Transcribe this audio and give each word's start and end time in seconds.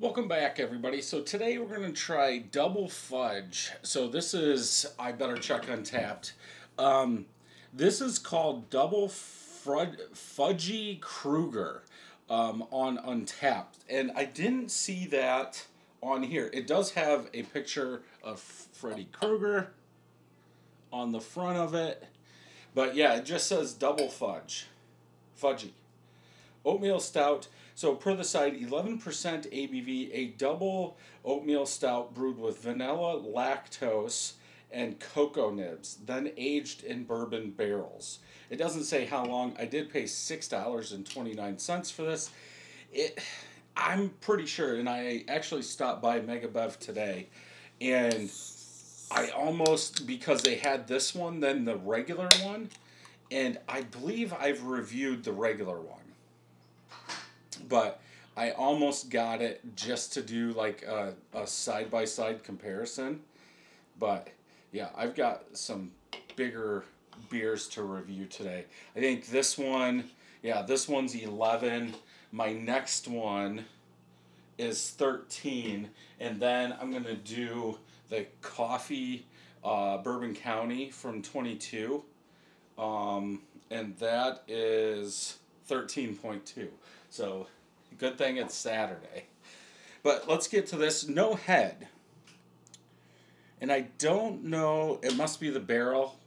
Welcome 0.00 0.26
back, 0.26 0.58
everybody. 0.58 1.00
So 1.00 1.20
today 1.20 1.56
we're 1.56 1.76
going 1.76 1.82
to 1.82 1.92
try 1.92 2.38
double 2.38 2.88
fudge. 2.88 3.70
So 3.82 4.08
this 4.08 4.34
is 4.34 4.92
I 4.98 5.12
better 5.12 5.36
check 5.36 5.66
Untappd. 5.66 6.32
Um, 6.76 7.26
this 7.72 8.00
is 8.00 8.18
called 8.18 8.70
double 8.70 9.06
frud, 9.06 9.98
fudgy 10.12 11.00
Krueger 11.00 11.84
um, 12.28 12.66
on 12.72 12.98
Untappd, 12.98 13.84
and 13.88 14.10
I 14.16 14.24
didn't 14.24 14.72
see 14.72 15.06
that 15.06 15.64
on 16.02 16.24
here. 16.24 16.50
It 16.52 16.66
does 16.66 16.90
have 16.94 17.28
a 17.32 17.44
picture 17.44 18.02
of 18.20 18.40
Freddy 18.40 19.06
Krueger 19.12 19.74
on 20.92 21.12
the 21.12 21.20
front 21.20 21.56
of 21.56 21.72
it, 21.72 22.04
but 22.74 22.96
yeah, 22.96 23.14
it 23.14 23.24
just 23.24 23.46
says 23.46 23.72
double 23.72 24.08
fudge, 24.08 24.66
fudgy, 25.40 25.70
oatmeal 26.64 27.00
stout. 27.00 27.48
So 27.74 27.94
per 27.94 28.14
the 28.14 28.24
site, 28.24 28.60
11% 28.60 29.00
ABV, 29.02 30.10
a 30.12 30.26
double 30.38 30.96
oatmeal 31.24 31.66
stout 31.66 32.14
brewed 32.14 32.38
with 32.38 32.62
vanilla, 32.62 33.20
lactose, 33.20 34.34
and 34.70 34.98
cocoa 34.98 35.50
nibs, 35.50 35.98
then 36.04 36.32
aged 36.36 36.84
in 36.84 37.04
bourbon 37.04 37.50
barrels. 37.50 38.18
It 38.50 38.56
doesn't 38.56 38.84
say 38.84 39.04
how 39.06 39.24
long. 39.24 39.56
I 39.58 39.64
did 39.64 39.90
pay 39.92 40.04
$6.29 40.04 41.92
for 41.92 42.02
this. 42.02 42.30
It 42.92 43.20
I'm 43.76 44.10
pretty 44.20 44.46
sure, 44.46 44.76
and 44.76 44.88
I 44.88 45.24
actually 45.28 45.62
stopped 45.62 46.00
by 46.00 46.20
Megabev 46.20 46.78
today, 46.78 47.26
and 47.80 48.30
I 49.10 49.30
almost 49.30 50.06
because 50.06 50.42
they 50.42 50.54
had 50.56 50.86
this 50.86 51.12
one, 51.12 51.40
then 51.40 51.64
the 51.64 51.76
regular 51.76 52.28
one, 52.44 52.70
and 53.32 53.58
I 53.68 53.82
believe 53.82 54.32
I've 54.32 54.64
reviewed 54.64 55.24
the 55.24 55.32
regular 55.32 55.80
one 55.80 56.03
but 57.74 58.00
I 58.36 58.52
almost 58.52 59.10
got 59.10 59.42
it 59.42 59.60
just 59.74 60.12
to 60.12 60.22
do 60.22 60.52
like 60.52 60.84
a, 60.84 61.12
side 61.44 61.90
by 61.90 62.04
side 62.04 62.44
comparison. 62.44 63.18
But 63.98 64.28
yeah, 64.70 64.90
I've 64.96 65.16
got 65.16 65.42
some 65.54 65.90
bigger 66.36 66.84
beers 67.30 67.66
to 67.70 67.82
review 67.82 68.26
today. 68.26 68.66
I 68.94 69.00
think 69.00 69.26
this 69.26 69.58
one, 69.58 70.04
yeah, 70.40 70.62
this 70.62 70.88
one's 70.88 71.16
11. 71.16 71.96
My 72.30 72.52
next 72.52 73.08
one 73.08 73.64
is 74.56 74.90
13. 74.90 75.88
And 76.20 76.38
then 76.38 76.76
I'm 76.80 76.92
going 76.92 77.02
to 77.02 77.16
do 77.16 77.80
the 78.08 78.24
coffee 78.40 79.26
uh, 79.64 79.98
Bourbon 79.98 80.36
County 80.36 80.90
from 80.90 81.22
22. 81.22 82.04
Um, 82.78 83.42
and 83.72 83.96
that 83.98 84.44
is 84.46 85.38
13.2. 85.68 86.68
So 87.10 87.48
good 87.98 88.18
thing 88.18 88.36
it's 88.36 88.54
Saturday. 88.54 89.26
But 90.02 90.28
let's 90.28 90.48
get 90.48 90.66
to 90.68 90.76
this. 90.76 91.08
No 91.08 91.34
head. 91.34 91.88
And 93.60 93.72
I 93.72 93.86
don't 93.98 94.44
know, 94.44 95.00
it 95.02 95.16
must 95.16 95.40
be 95.40 95.48
the 95.48 95.60
barrel 95.60 96.18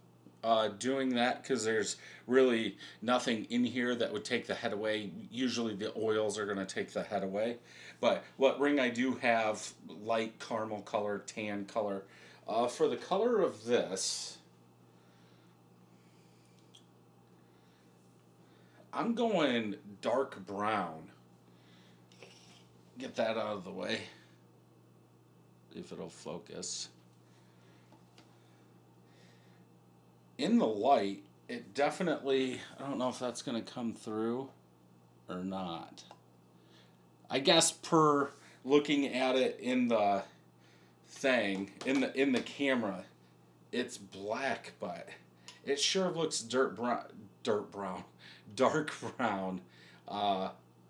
uh, 0.43 0.69
doing 0.69 1.09
that 1.09 1.43
because 1.43 1.63
there's 1.63 1.97
really 2.25 2.77
nothing 3.01 3.45
in 3.49 3.63
here 3.63 3.95
that 3.95 4.11
would 4.11 4.25
take 4.25 4.47
the 4.47 4.55
head 4.55 4.73
away. 4.73 5.11
Usually 5.31 5.75
the 5.75 5.93
oils 5.97 6.37
are 6.39 6.45
going 6.45 6.57
to 6.57 6.65
take 6.65 6.91
the 6.91 7.03
head 7.03 7.23
away. 7.23 7.57
But 7.99 8.23
what 8.37 8.59
ring 8.59 8.79
I 8.79 8.89
do 8.89 9.15
have 9.15 9.71
light 9.87 10.39
caramel 10.39 10.81
color, 10.81 11.23
tan 11.25 11.65
color. 11.65 12.03
Uh, 12.47 12.67
for 12.67 12.87
the 12.87 12.95
color 12.95 13.41
of 13.41 13.65
this, 13.65 14.37
I'm 18.93 19.13
going 19.13 19.75
dark 20.01 20.45
brown. 20.45 21.09
Get 22.97 23.15
that 23.15 23.37
out 23.37 23.57
of 23.57 23.63
the 23.63 23.71
way. 23.71 24.01
If 25.75 25.91
it'll 25.91 26.09
focus. 26.09 26.89
In 30.37 30.57
the 30.57 30.67
light, 30.67 31.23
it 31.47 31.73
definitely, 31.73 32.59
I 32.79 32.87
don't 32.87 32.97
know 32.97 33.09
if 33.09 33.19
that's 33.19 33.41
going 33.41 33.63
to 33.63 33.73
come 33.73 33.93
through 33.93 34.49
or 35.29 35.43
not. 35.43 36.03
I 37.29 37.39
guess 37.39 37.71
per 37.71 38.31
looking 38.63 39.13
at 39.13 39.35
it 39.35 39.59
in 39.61 39.87
the 39.87 40.23
thing, 41.07 41.71
in 41.85 42.01
the 42.01 42.19
in 42.19 42.31
the 42.31 42.39
camera, 42.39 43.03
it's 43.71 43.97
black, 43.97 44.73
but 44.79 45.07
it 45.65 45.79
sure 45.79 46.09
looks 46.09 46.39
dirt 46.39 46.75
brown, 46.75 47.03
dirt 47.43 47.71
brown, 47.71 48.03
dark 48.55 48.93
brown 49.17 49.61
uh, 50.07 50.49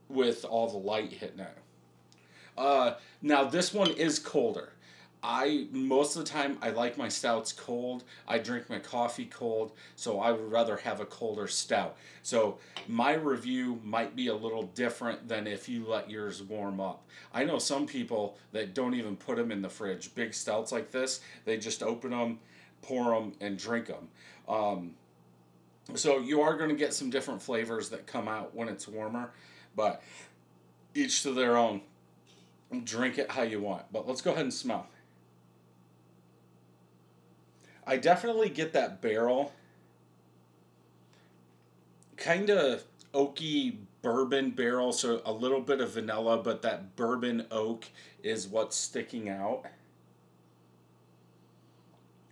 with 0.09 0.45
all 0.45 0.69
the 0.69 0.77
light 0.77 1.11
hitting 1.11 1.39
it. 1.39 1.57
Uh, 2.57 2.95
now 3.21 3.43
this 3.43 3.73
one 3.73 3.91
is 3.91 4.19
colder. 4.19 4.73
I 5.23 5.67
most 5.71 6.15
of 6.15 6.23
the 6.23 6.29
time 6.29 6.57
I 6.61 6.69
like 6.69 6.97
my 6.97 7.09
stouts 7.09 7.51
cold. 7.51 8.03
I 8.27 8.37
drink 8.37 8.69
my 8.69 8.79
coffee 8.79 9.25
cold, 9.25 9.71
so 9.95 10.19
I 10.19 10.31
would 10.31 10.51
rather 10.51 10.77
have 10.77 10.99
a 10.99 11.05
colder 11.05 11.47
stout. 11.47 11.97
So 12.21 12.59
my 12.87 13.13
review 13.13 13.81
might 13.83 14.15
be 14.15 14.27
a 14.27 14.35
little 14.35 14.63
different 14.63 15.27
than 15.27 15.47
if 15.47 15.67
you 15.67 15.85
let 15.85 16.09
yours 16.09 16.43
warm 16.43 16.79
up. 16.79 17.03
I 17.33 17.43
know 17.43 17.57
some 17.57 17.87
people 17.87 18.37
that 18.51 18.73
don't 18.73 18.93
even 18.93 19.15
put 19.15 19.37
them 19.37 19.51
in 19.51 19.61
the 19.61 19.69
fridge. 19.69 20.13
Big 20.13 20.33
stouts 20.33 20.71
like 20.71 20.91
this, 20.91 21.19
they 21.45 21.57
just 21.57 21.81
open 21.81 22.11
them, 22.11 22.39
pour 22.81 23.19
them, 23.19 23.33
and 23.41 23.57
drink 23.57 23.87
them. 23.87 24.07
Um, 24.47 24.93
so 25.95 26.19
you 26.19 26.41
are 26.41 26.55
going 26.57 26.69
to 26.69 26.75
get 26.75 26.93
some 26.93 27.09
different 27.09 27.41
flavors 27.41 27.89
that 27.89 28.05
come 28.05 28.27
out 28.27 28.53
when 28.53 28.67
it's 28.67 28.87
warmer, 28.87 29.31
but 29.75 30.03
each 30.93 31.23
to 31.23 31.33
their 31.33 31.57
own. 31.57 31.81
Drink 32.83 33.17
it 33.17 33.31
how 33.31 33.43
you 33.43 33.61
want. 33.61 33.83
But 33.91 34.07
let's 34.07 34.21
go 34.21 34.31
ahead 34.31 34.43
and 34.43 34.53
smell. 34.53 34.87
I 37.85 37.97
definitely 37.97 38.49
get 38.49 38.73
that 38.73 39.01
barrel. 39.01 39.53
Kind 42.17 42.49
of 42.49 42.83
oaky 43.13 43.77
bourbon 44.01 44.51
barrel, 44.51 44.91
so 44.91 45.21
a 45.25 45.31
little 45.31 45.61
bit 45.61 45.79
of 45.79 45.91
vanilla, 45.91 46.37
but 46.37 46.61
that 46.63 46.95
bourbon 46.95 47.45
oak 47.51 47.85
is 48.23 48.47
what's 48.47 48.75
sticking 48.75 49.29
out. 49.29 49.65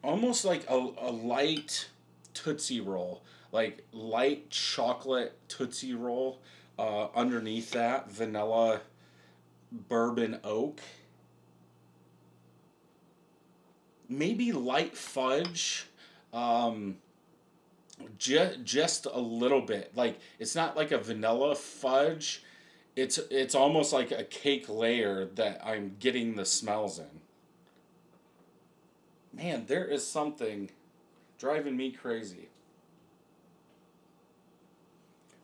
Almost 0.03 0.43
like 0.43 0.69
a, 0.69 0.89
a 0.99 1.11
light 1.11 1.89
Tootsie 2.33 2.81
Roll 2.81 3.21
like 3.55 3.85
light 3.93 4.49
chocolate 4.49 5.33
Tootsie 5.47 5.93
Roll 5.93 6.39
uh, 6.77 7.07
underneath 7.15 7.71
that, 7.71 8.11
vanilla 8.11 8.81
bourbon 9.71 10.39
oak. 10.43 10.79
Maybe 14.07 14.51
light 14.51 14.95
fudge. 14.95 15.87
Um, 16.33 16.97
just 18.17 18.63
just 18.63 19.05
a 19.05 19.19
little 19.19 19.61
bit. 19.61 19.91
Like 19.95 20.19
it's 20.39 20.55
not 20.55 20.75
like 20.75 20.91
a 20.91 20.97
vanilla 20.97 21.55
fudge. 21.55 22.43
It's 22.95 23.17
it's 23.29 23.55
almost 23.55 23.93
like 23.93 24.11
a 24.11 24.23
cake 24.23 24.69
layer 24.69 25.25
that 25.35 25.61
I'm 25.65 25.95
getting 25.99 26.35
the 26.35 26.45
smells 26.45 26.99
in. 26.99 27.21
Man, 29.33 29.65
there 29.67 29.85
is 29.85 30.05
something 30.05 30.69
driving 31.37 31.75
me 31.75 31.91
crazy. 31.91 32.49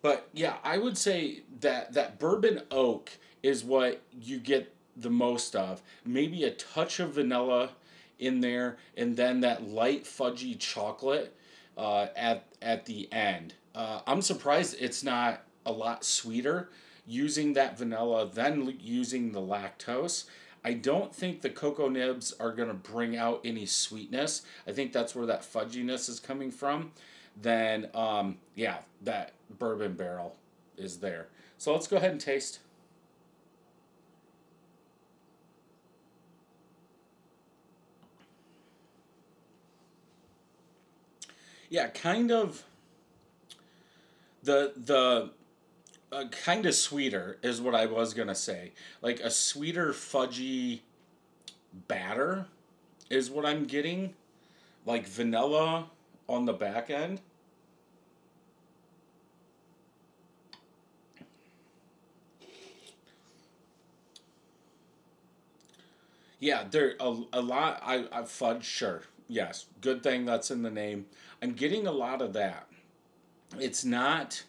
But 0.01 0.27
yeah, 0.33 0.55
I 0.63 0.77
would 0.77 0.97
say 0.97 1.41
that 1.59 1.93
that 1.93 2.19
bourbon 2.19 2.63
oak 2.71 3.11
is 3.43 3.63
what 3.63 4.01
you 4.11 4.37
get 4.37 4.73
the 4.95 5.09
most 5.09 5.55
of. 5.55 5.81
Maybe 6.05 6.43
a 6.43 6.51
touch 6.51 6.99
of 6.99 7.13
vanilla 7.13 7.71
in 8.19 8.41
there, 8.41 8.77
and 8.95 9.15
then 9.15 9.41
that 9.41 9.67
light 9.67 10.05
fudgy 10.05 10.57
chocolate 10.57 11.35
uh, 11.77 12.07
at 12.15 12.45
at 12.61 12.85
the 12.85 13.11
end. 13.11 13.53
Uh, 13.73 14.01
I'm 14.05 14.21
surprised 14.21 14.75
it's 14.79 15.03
not 15.03 15.43
a 15.65 15.71
lot 15.71 16.03
sweeter 16.03 16.69
using 17.07 17.53
that 17.53 17.77
vanilla, 17.77 18.29
then 18.31 18.77
using 18.79 19.31
the 19.31 19.41
lactose. 19.41 20.25
I 20.63 20.73
don't 20.73 21.13
think 21.13 21.41
the 21.41 21.49
cocoa 21.49 21.89
nibs 21.89 22.33
are 22.39 22.51
going 22.51 22.67
to 22.67 22.75
bring 22.75 23.17
out 23.17 23.41
any 23.43 23.65
sweetness. 23.65 24.43
I 24.67 24.71
think 24.71 24.93
that's 24.93 25.15
where 25.15 25.25
that 25.25 25.41
fudginess 25.41 26.07
is 26.07 26.19
coming 26.19 26.51
from 26.51 26.91
then 27.39 27.89
um, 27.93 28.37
yeah, 28.55 28.79
that 29.01 29.33
bourbon 29.57 29.93
barrel 29.93 30.35
is 30.77 30.97
there. 30.97 31.27
So 31.57 31.73
let's 31.73 31.87
go 31.87 31.97
ahead 31.97 32.11
and 32.11 32.21
taste. 32.21 32.59
Yeah, 41.69 41.87
kind 41.87 42.31
of 42.31 42.63
the 44.43 44.73
the 44.75 45.29
uh, 46.11 46.25
kind 46.29 46.65
of 46.65 46.75
sweeter 46.75 47.37
is 47.41 47.61
what 47.61 47.73
I 47.73 47.85
was 47.85 48.13
gonna 48.13 48.35
say. 48.35 48.71
Like 49.01 49.21
a 49.21 49.31
sweeter 49.31 49.93
fudgy 49.93 50.81
batter 51.87 52.47
is 53.09 53.29
what 53.29 53.45
I'm 53.45 53.65
getting, 53.65 54.13
like 54.85 55.07
vanilla 55.07 55.89
on 56.31 56.45
the 56.45 56.53
back 56.53 56.89
end. 56.89 57.21
Yeah, 66.39 66.63
there 66.71 66.95
a, 66.99 67.15
a 67.33 67.41
lot. 67.41 67.81
I, 67.85 68.07
I 68.11 68.23
fudge, 68.23 68.65
sure, 68.65 69.03
yes, 69.27 69.67
good 69.79 70.01
thing 70.01 70.25
that's 70.25 70.49
in 70.49 70.63
the 70.63 70.71
name. 70.71 71.05
I'm 71.41 71.53
getting 71.53 71.85
a 71.85 71.91
lot 71.91 72.21
of 72.21 72.33
that. 72.33 72.67
It's 73.59 73.85
not. 73.85 74.43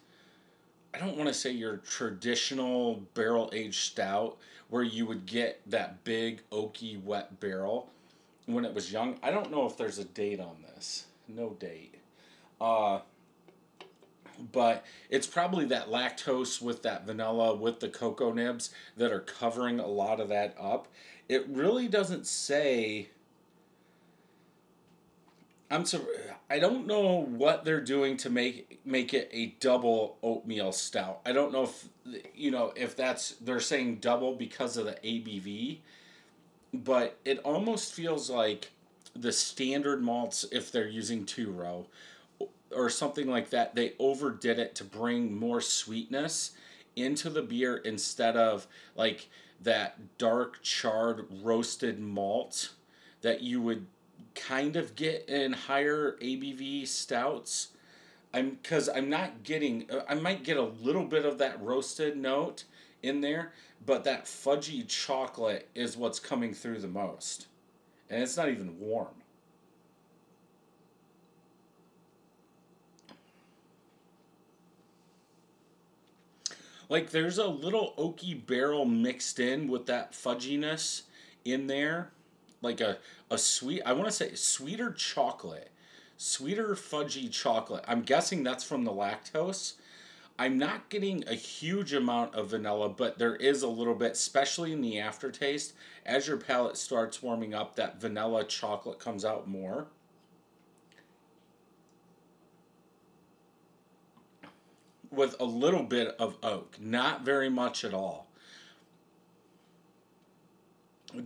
I 0.94 0.98
don't 0.98 1.16
want 1.16 1.28
to 1.28 1.34
say 1.34 1.50
your 1.50 1.78
traditional 1.78 3.02
barrel 3.14 3.50
aged 3.52 3.80
stout 3.80 4.38
where 4.70 4.82
you 4.82 5.04
would 5.06 5.26
get 5.26 5.60
that 5.66 6.02
big 6.04 6.40
oaky 6.50 7.02
wet 7.02 7.40
barrel 7.40 7.90
when 8.46 8.64
it 8.64 8.72
was 8.72 8.90
young. 8.90 9.18
I 9.22 9.30
don't 9.30 9.50
know 9.50 9.66
if 9.66 9.76
there's 9.76 9.98
a 9.98 10.04
date 10.04 10.40
on 10.40 10.56
this. 10.74 11.06
No 11.28 11.50
date. 11.50 11.96
Uh, 12.60 13.00
but 14.50 14.84
it's 15.10 15.26
probably 15.26 15.64
that 15.66 15.88
lactose 15.88 16.60
with 16.60 16.82
that 16.82 17.06
vanilla 17.06 17.54
with 17.54 17.80
the 17.80 17.88
cocoa 17.88 18.32
nibs 18.32 18.70
that 18.96 19.12
are 19.12 19.20
covering 19.20 19.78
a 19.78 19.86
lot 19.86 20.20
of 20.20 20.28
that 20.28 20.56
up. 20.58 20.88
It 21.28 21.46
really 21.48 21.88
doesn't 21.88 22.26
say. 22.26 23.08
I'm 25.70 25.86
so 25.86 26.04
I 26.50 26.58
don't 26.58 26.86
know 26.86 27.22
what 27.22 27.64
they're 27.64 27.80
doing 27.80 28.16
to 28.18 28.30
make 28.30 28.80
make 28.84 29.14
it 29.14 29.30
a 29.32 29.54
double 29.58 30.18
oatmeal 30.22 30.72
stout. 30.72 31.20
I 31.24 31.32
don't 31.32 31.52
know 31.52 31.62
if 31.64 31.88
you 32.34 32.50
know 32.50 32.72
if 32.76 32.94
that's 32.94 33.30
they're 33.40 33.60
saying 33.60 33.96
double 33.96 34.34
because 34.34 34.76
of 34.76 34.84
the 34.84 34.92
ABV, 35.02 35.78
but 36.74 37.18
it 37.24 37.38
almost 37.38 37.94
feels 37.94 38.28
like 38.28 38.70
the 39.14 39.32
standard 39.32 40.02
malts 40.02 40.44
if 40.52 40.72
they're 40.72 40.88
using 40.88 41.24
two 41.24 41.50
row 41.50 41.86
or 42.74 42.88
something 42.88 43.28
like 43.28 43.50
that, 43.50 43.74
they 43.74 43.92
overdid 43.98 44.58
it 44.58 44.74
to 44.76 44.84
bring 44.84 45.36
more 45.36 45.60
sweetness 45.60 46.52
into 46.96 47.30
the 47.30 47.42
beer 47.42 47.76
instead 47.78 48.36
of 48.36 48.66
like 48.96 49.28
that 49.60 50.18
dark 50.18 50.62
charred 50.62 51.26
roasted 51.42 52.00
malt 52.00 52.72
that 53.22 53.42
you 53.42 53.60
would 53.60 53.86
kind 54.34 54.76
of 54.76 54.96
get 54.96 55.28
in 55.28 55.52
higher 55.52 56.16
ABV 56.20 56.86
stouts. 56.86 57.68
I'm 58.34 58.58
because 58.62 58.88
I'm 58.88 59.10
not 59.10 59.42
getting 59.44 59.86
uh, 59.90 60.02
I 60.08 60.14
might 60.14 60.42
get 60.42 60.56
a 60.56 60.62
little 60.62 61.04
bit 61.04 61.24
of 61.24 61.38
that 61.38 61.60
roasted 61.62 62.16
note 62.16 62.64
in 63.02 63.20
there, 63.20 63.52
but 63.84 64.04
that 64.04 64.24
fudgy 64.24 64.86
chocolate 64.88 65.68
is 65.74 65.96
what's 65.96 66.18
coming 66.18 66.54
through 66.54 66.78
the 66.78 66.88
most. 66.88 67.46
And 68.12 68.22
it's 68.22 68.36
not 68.36 68.50
even 68.50 68.78
warm. 68.78 69.08
Like 76.90 77.08
there's 77.08 77.38
a 77.38 77.46
little 77.46 77.94
oaky 77.96 78.46
barrel 78.46 78.84
mixed 78.84 79.40
in 79.40 79.66
with 79.66 79.86
that 79.86 80.12
fudginess 80.12 81.02
in 81.46 81.66
there. 81.66 82.10
Like 82.60 82.82
a, 82.82 82.98
a 83.30 83.38
sweet, 83.38 83.80
I 83.86 83.94
want 83.94 84.08
to 84.08 84.12
say 84.12 84.34
sweeter 84.34 84.92
chocolate. 84.92 85.70
Sweeter 86.18 86.74
fudgy 86.74 87.30
chocolate. 87.30 87.82
I'm 87.88 88.02
guessing 88.02 88.42
that's 88.42 88.62
from 88.62 88.84
the 88.84 88.92
lactose. 88.92 89.76
I'm 90.38 90.58
not 90.58 90.88
getting 90.88 91.26
a 91.28 91.34
huge 91.34 91.92
amount 91.92 92.34
of 92.34 92.50
vanilla, 92.50 92.88
but 92.88 93.18
there 93.18 93.36
is 93.36 93.62
a 93.62 93.68
little 93.68 93.94
bit, 93.94 94.12
especially 94.12 94.72
in 94.72 94.80
the 94.80 94.98
aftertaste. 94.98 95.74
As 96.04 96.26
your 96.26 96.36
palate 96.36 96.76
starts 96.76 97.22
warming 97.22 97.54
up, 97.54 97.76
that 97.76 98.00
vanilla 98.00 98.44
chocolate 98.44 98.98
comes 98.98 99.24
out 99.24 99.48
more. 99.48 99.86
with 105.12 105.36
a 105.38 105.44
little 105.44 105.82
bit 105.82 106.16
of 106.18 106.36
oak, 106.42 106.78
not 106.80 107.22
very 107.22 107.50
much 107.50 107.84
at 107.84 107.92
all. 107.92 108.26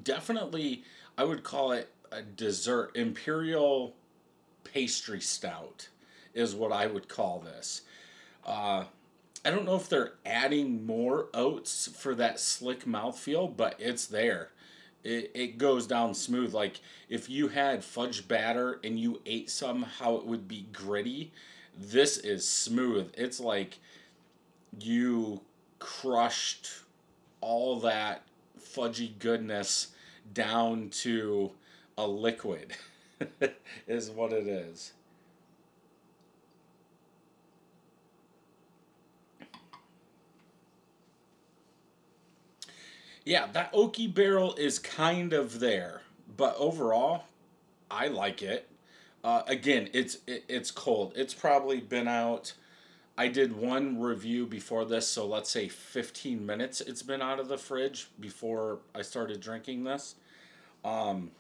Definitely, 0.03 0.83
I 1.17 1.25
would 1.25 1.45
call 1.45 1.71
it 1.71 1.89
a 2.11 2.21
dessert 2.21 2.91
imperial 2.97 3.95
pastry 4.65 5.21
stout 5.21 5.89
is 6.35 6.55
what 6.55 6.73
I 6.73 6.89
would 6.89 7.09
call 7.09 7.39
this. 7.39 7.83
Uh, 8.45 8.85
I 9.45 9.51
don't 9.51 9.65
know 9.65 9.77
if 9.77 9.89
they're 9.89 10.13
adding 10.25 10.87
more 10.87 11.27
oats 11.35 11.89
for 11.89 12.15
that 12.17 12.41
slick 12.41 12.85
mouthfeel, 12.85 13.57
but 13.57 13.77
it's 13.79 14.07
there. 14.07 14.51
It, 15.05 15.31
it 15.35 15.59
goes 15.59 15.87
down 15.87 16.15
smooth. 16.15 16.53
Like 16.53 16.81
if 17.09 17.31
you 17.31 17.49
had 17.49 17.85
fudge 17.85 18.27
batter 18.27 18.81
and 18.83 18.99
you 18.99 19.21
ate 19.25 19.51
some, 19.51 19.83
how 19.83 20.17
it 20.17 20.27
would 20.27 20.49
be 20.49 20.67
gritty 20.73 21.33
this 21.79 22.19
is 22.19 22.49
smooth. 22.49 23.13
It's 23.17 23.41
like 23.41 23.79
you 24.81 25.41
crushed 25.79 26.71
all 27.41 27.81
that 27.81 28.23
fudgy 28.59 29.19
goodness 29.19 29.89
down 30.33 30.91
to 30.91 31.53
a 31.99 32.07
liquid, 32.07 32.73
is 33.87 34.11
what 34.11 34.33
it 34.33 34.47
is. 34.47 34.93
Yeah, 43.27 43.49
that 43.55 43.73
oaky 43.73 44.13
barrel 44.13 44.55
is 44.55 44.79
kind 44.79 45.33
of 45.33 45.59
there, 45.59 46.03
but 46.37 46.55
overall, 46.59 47.25
I 47.91 48.07
like 48.07 48.41
it. 48.41 48.69
Uh, 49.25 49.43
again, 49.49 49.91
it's 49.93 50.19
it, 50.29 50.45
it's 50.49 50.71
cold. 50.71 51.13
It's 51.17 51.35
probably 51.35 51.81
been 51.81 52.07
out. 52.07 52.53
I 53.19 53.27
did 53.27 53.57
one 53.57 54.01
review 54.01 54.47
before 54.47 54.85
this, 54.85 55.09
so 55.09 55.27
let's 55.27 55.51
say 55.51 55.67
15 55.67 56.47
minutes 56.47 56.81
it's 56.81 57.03
been 57.03 57.21
out 57.21 57.41
of 57.41 57.49
the 57.49 57.59
fridge 57.59 58.09
before 58.21 58.79
I 58.95 59.03
started 59.03 59.41
drinking 59.41 59.83
this. 59.83 60.15
Um, 60.85 61.33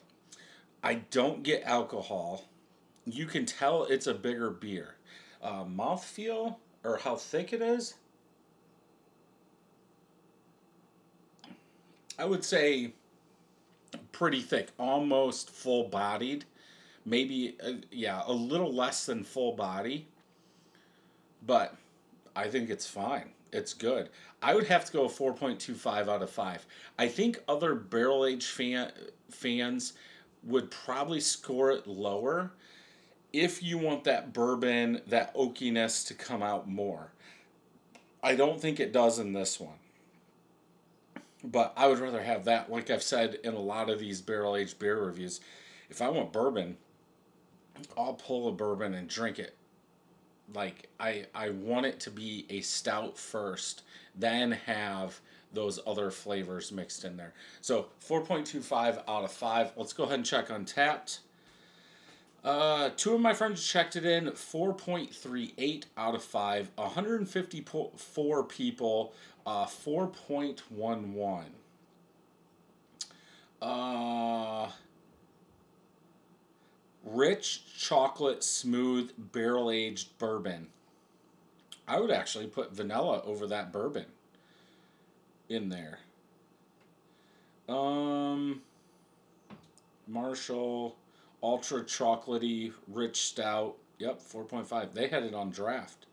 I 0.82 0.94
don't 1.12 1.44
get 1.44 1.62
alcohol. 1.62 2.46
You 3.04 3.26
can 3.26 3.46
tell 3.46 3.84
it's 3.84 4.08
a 4.08 4.14
bigger 4.14 4.50
beer. 4.50 4.96
Uh, 5.40 5.64
mouthfeel 5.64 6.56
or 6.82 6.96
how 6.96 7.14
thick 7.14 7.52
it 7.52 7.62
is. 7.62 7.94
I 12.18 12.24
would 12.24 12.44
say 12.44 12.92
pretty 14.12 14.40
thick, 14.40 14.70
almost 14.78 15.50
full 15.50 15.88
bodied 15.88 16.44
maybe 17.06 17.56
uh, 17.64 17.72
yeah 17.90 18.22
a 18.26 18.32
little 18.32 18.74
less 18.74 19.06
than 19.06 19.22
full 19.24 19.52
body 19.52 20.06
but 21.46 21.76
i 22.34 22.48
think 22.48 22.68
it's 22.68 22.86
fine. 22.86 23.30
It's 23.52 23.72
good. 23.72 24.10
I 24.42 24.54
would 24.54 24.66
have 24.66 24.84
to 24.86 24.92
go 24.92 25.06
4.25 25.06 26.08
out 26.08 26.22
of 26.22 26.28
5 26.30 26.66
i 26.98 27.08
think 27.08 27.42
other 27.48 27.74
barrel 27.74 28.26
age 28.26 28.46
fan, 28.46 28.92
fans 29.30 29.94
would 30.42 30.70
probably 30.70 31.20
score 31.20 31.70
it 31.70 31.86
lower 31.86 32.52
if 33.32 33.62
you 33.62 33.78
want 33.78 34.04
that 34.04 34.32
bourbon 34.32 35.00
that 35.06 35.34
oakiness 35.34 36.06
to 36.08 36.14
come 36.14 36.42
out 36.42 36.68
more. 36.68 37.12
I 38.22 38.34
don't 38.34 38.60
think 38.60 38.80
it 38.80 38.92
does 38.92 39.18
in 39.18 39.32
this 39.32 39.60
one 39.60 39.78
but 41.46 41.72
i 41.76 41.86
would 41.86 41.98
rather 41.98 42.22
have 42.22 42.44
that 42.44 42.70
like 42.70 42.90
i've 42.90 43.02
said 43.02 43.38
in 43.44 43.54
a 43.54 43.58
lot 43.58 43.88
of 43.88 43.98
these 43.98 44.20
barrel 44.20 44.56
aged 44.56 44.78
beer 44.78 45.00
reviews 45.00 45.40
if 45.88 46.02
i 46.02 46.08
want 46.08 46.32
bourbon 46.32 46.76
I'll 47.96 48.14
pull 48.14 48.48
a 48.48 48.52
bourbon 48.52 48.94
and 48.94 49.08
drink 49.08 49.38
it. 49.38 49.56
Like 50.54 50.88
I 51.00 51.26
I 51.34 51.50
want 51.50 51.86
it 51.86 52.00
to 52.00 52.10
be 52.10 52.46
a 52.48 52.60
stout 52.60 53.18
first, 53.18 53.82
then 54.14 54.52
have 54.52 55.20
those 55.52 55.80
other 55.86 56.10
flavors 56.10 56.70
mixed 56.70 57.04
in 57.04 57.16
there. 57.16 57.32
So 57.60 57.86
4.25 58.06 59.02
out 59.08 59.24
of 59.24 59.32
5. 59.32 59.72
Let's 59.76 59.92
go 59.92 60.04
ahead 60.04 60.16
and 60.16 60.26
check 60.26 60.48
Untappd. 60.48 61.18
Uh, 62.44 62.90
two 62.96 63.14
of 63.14 63.20
my 63.20 63.32
friends 63.32 63.66
checked 63.66 63.96
it 63.96 64.04
in 64.04 64.26
4.38 64.26 65.84
out 65.96 66.14
of 66.14 66.22
5. 66.22 66.70
154 66.76 68.44
people, 68.44 69.14
uh, 69.46 69.66
4.11. 69.66 71.44
Uh, 73.62 74.70
rich 77.04 77.62
chocolate 77.78 78.44
smooth 78.44 79.12
barrel 79.16 79.70
aged 79.70 80.18
bourbon. 80.18 80.68
I 81.88 82.00
would 82.00 82.10
actually 82.10 82.48
put 82.48 82.72
vanilla 82.72 83.22
over 83.24 83.46
that 83.46 83.72
bourbon 83.72 84.06
in 85.48 85.68
there. 85.68 86.00
Um, 87.68 88.62
Marshall 90.08 90.96
ultra 91.42 91.82
chocolatey 91.82 92.72
rich 92.88 93.22
stout. 93.22 93.76
Yep, 93.98 94.20
4.5. 94.20 94.92
They 94.92 95.08
had 95.08 95.22
it 95.22 95.34
on 95.34 95.50
draft. 95.50 96.06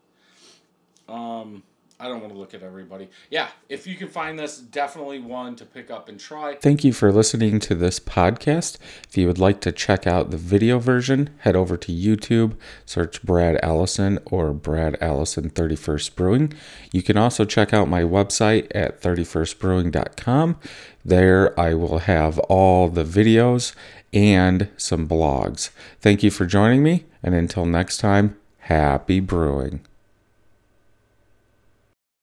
Um, 1.08 1.62
I 2.00 2.08
don't 2.08 2.20
want 2.20 2.32
to 2.32 2.38
look 2.38 2.54
at 2.54 2.62
everybody. 2.62 3.08
Yeah, 3.30 3.48
if 3.68 3.86
you 3.86 3.94
can 3.94 4.08
find 4.08 4.36
this, 4.38 4.58
definitely 4.58 5.20
one 5.20 5.54
to 5.56 5.64
pick 5.64 5.90
up 5.90 6.08
and 6.08 6.18
try. 6.18 6.56
Thank 6.56 6.82
you 6.82 6.92
for 6.92 7.12
listening 7.12 7.60
to 7.60 7.74
this 7.74 8.00
podcast. 8.00 8.78
If 9.08 9.16
you 9.16 9.28
would 9.28 9.38
like 9.38 9.60
to 9.60 9.70
check 9.70 10.06
out 10.06 10.30
the 10.30 10.36
video 10.36 10.80
version, 10.80 11.30
head 11.38 11.54
over 11.54 11.76
to 11.76 11.92
YouTube, 11.92 12.56
search 12.84 13.22
Brad 13.22 13.58
Allison 13.62 14.18
or 14.24 14.52
Brad 14.52 14.98
Allison 15.00 15.50
31st 15.50 16.14
Brewing. 16.16 16.52
You 16.92 17.02
can 17.02 17.16
also 17.16 17.44
check 17.44 17.72
out 17.72 17.88
my 17.88 18.02
website 18.02 18.66
at 18.74 19.00
31stbrewing.com. 19.00 20.56
There 21.04 21.58
I 21.58 21.74
will 21.74 21.98
have 21.98 22.38
all 22.40 22.88
the 22.88 23.04
videos 23.04 23.74
and 24.12 24.68
some 24.76 25.06
blogs. 25.06 25.70
Thank 26.00 26.24
you 26.24 26.30
for 26.30 26.44
joining 26.44 26.82
me, 26.82 27.04
and 27.22 27.34
until 27.34 27.66
next 27.66 27.98
time, 27.98 28.36
happy 28.58 29.20
brewing. 29.20 29.80